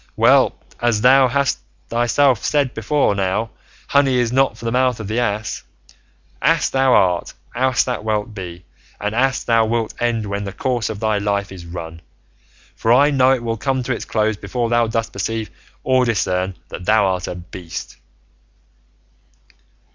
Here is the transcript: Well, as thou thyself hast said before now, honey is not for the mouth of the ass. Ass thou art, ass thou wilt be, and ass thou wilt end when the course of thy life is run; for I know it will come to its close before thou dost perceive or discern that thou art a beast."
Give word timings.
Well, 0.15 0.55
as 0.81 1.01
thou 1.01 1.27
thyself 1.87 2.39
hast 2.39 2.49
said 2.49 2.73
before 2.73 3.13
now, 3.13 3.51
honey 3.89 4.15
is 4.15 4.31
not 4.31 4.57
for 4.57 4.65
the 4.65 4.71
mouth 4.71 4.99
of 4.99 5.07
the 5.07 5.19
ass. 5.19 5.61
Ass 6.41 6.71
thou 6.71 6.93
art, 6.93 7.35
ass 7.53 7.83
thou 7.83 8.01
wilt 8.01 8.33
be, 8.33 8.65
and 8.99 9.13
ass 9.13 9.43
thou 9.43 9.63
wilt 9.65 9.93
end 10.01 10.25
when 10.25 10.43
the 10.43 10.53
course 10.53 10.89
of 10.89 10.99
thy 10.99 11.19
life 11.19 11.51
is 11.51 11.67
run; 11.67 12.01
for 12.75 12.91
I 12.91 13.11
know 13.11 13.31
it 13.31 13.43
will 13.43 13.57
come 13.57 13.83
to 13.83 13.93
its 13.93 14.05
close 14.05 14.37
before 14.37 14.69
thou 14.69 14.87
dost 14.87 15.13
perceive 15.13 15.51
or 15.83 16.03
discern 16.03 16.55
that 16.69 16.85
thou 16.85 17.05
art 17.05 17.27
a 17.27 17.35
beast." 17.35 17.97